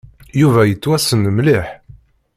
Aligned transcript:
Yuba 0.41 0.61
yettwassen 0.65 1.23
mliḥ. 1.37 1.67